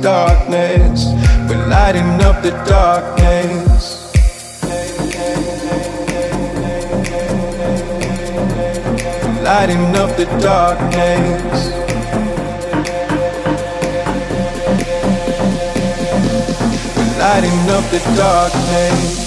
[0.00, 1.06] darkness.
[1.48, 4.12] We're lighting up the darkness.
[9.22, 11.70] We're lighting up the darkness.
[16.96, 19.19] We're lighting up the darkness.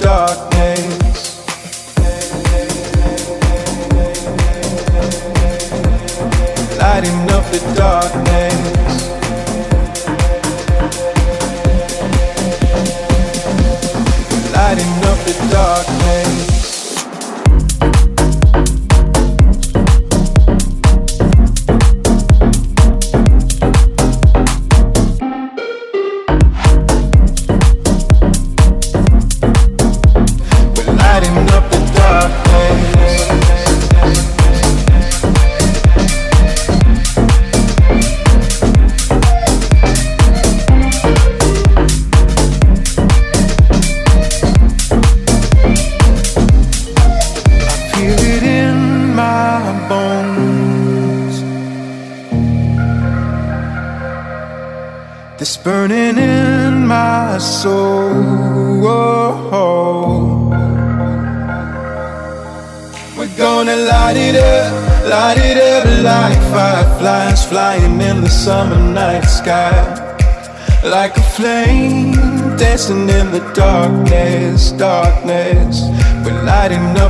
[0.00, 0.57] darkness.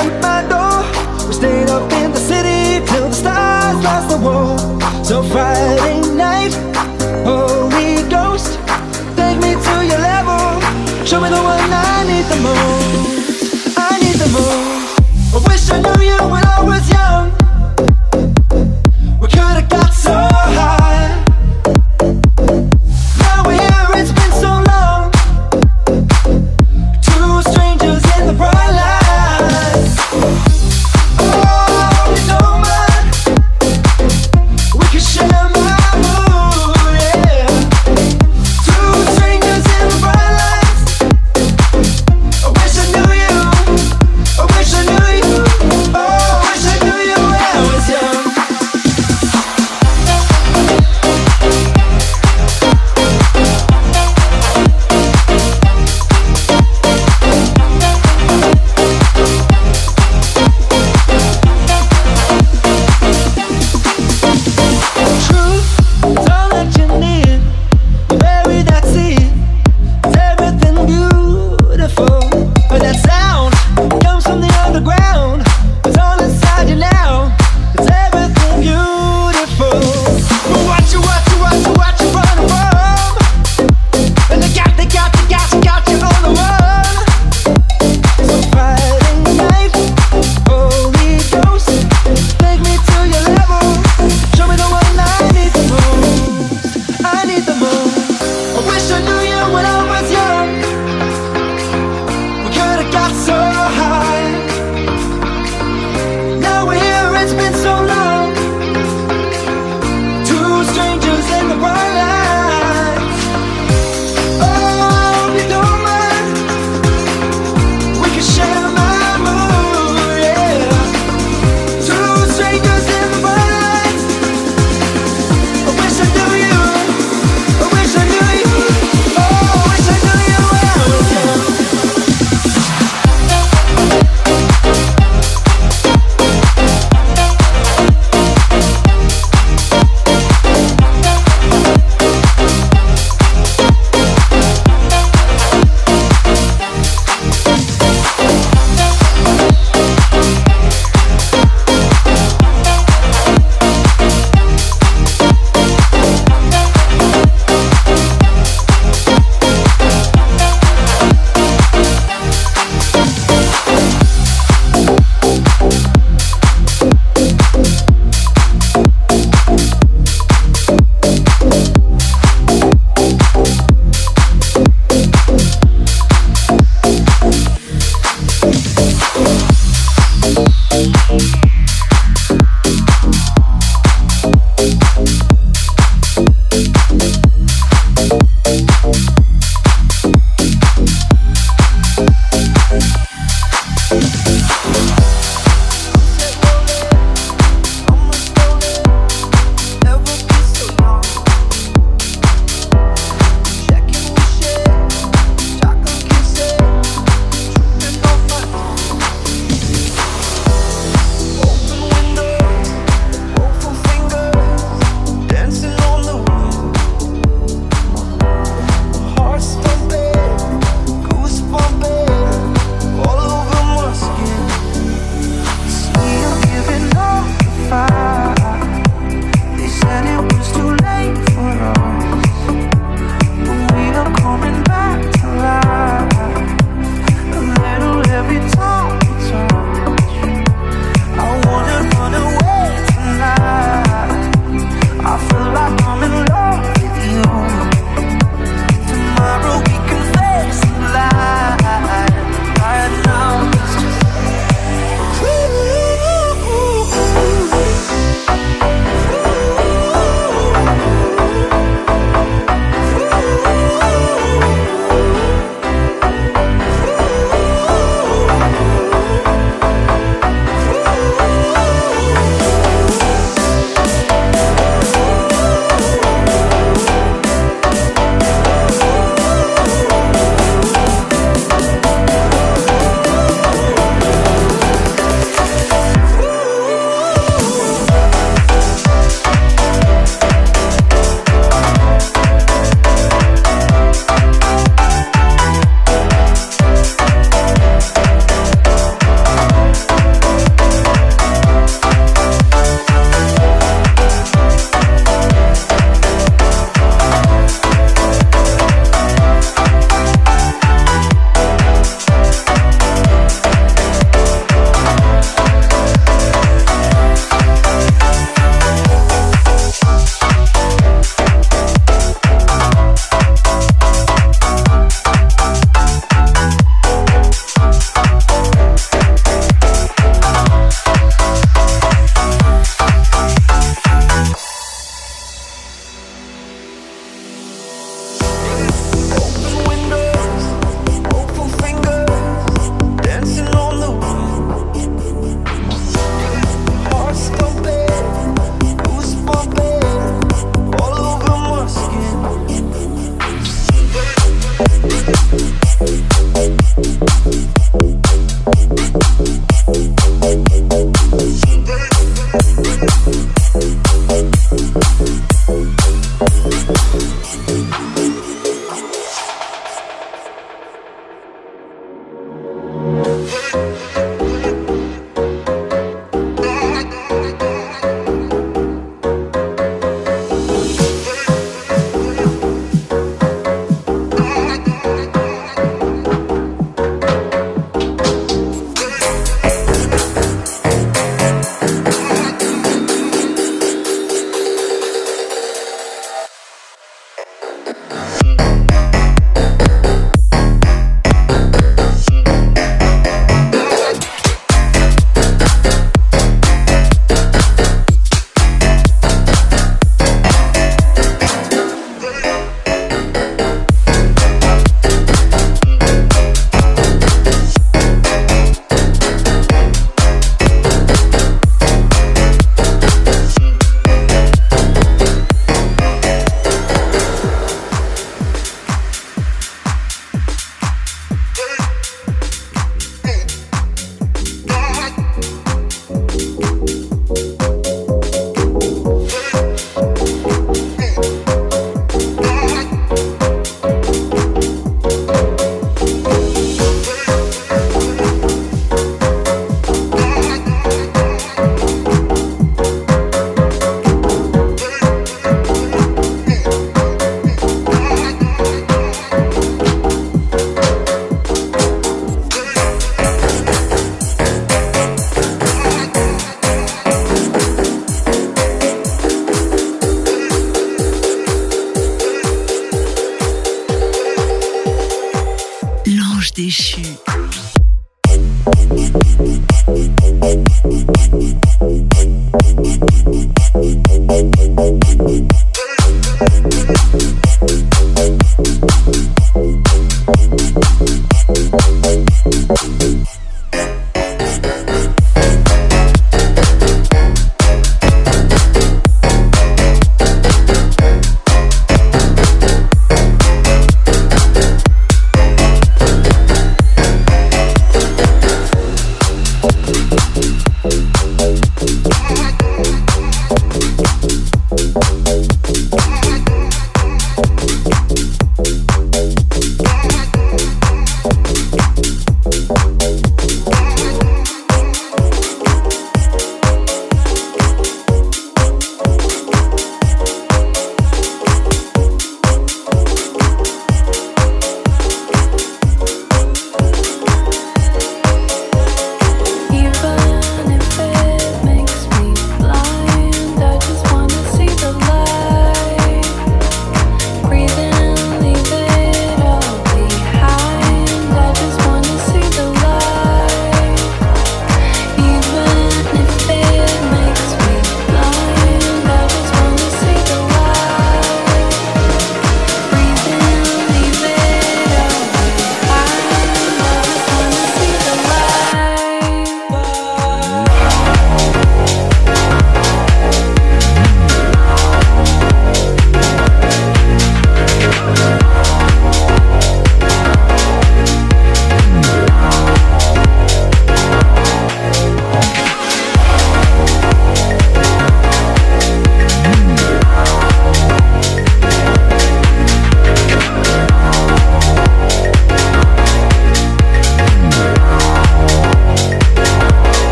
[0.00, 0.78] at my door.
[1.26, 4.58] We stayed up in the city till the stars lost the war.
[5.04, 6.54] So Friday night,
[7.24, 8.58] Holy Ghost
[9.16, 10.60] Take me to your level.
[11.06, 13.78] Show me the one I need the most.
[13.78, 15.34] I need the most.
[15.34, 17.29] I wish I knew you when I was young.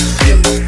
[0.00, 0.59] Mask